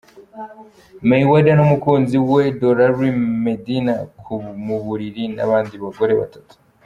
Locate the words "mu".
4.65-4.77